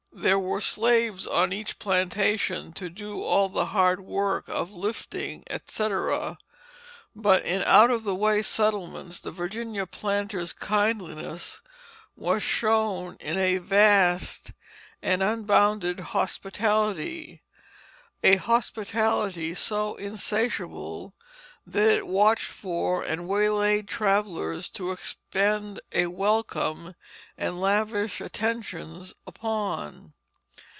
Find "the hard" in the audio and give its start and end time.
3.49-4.01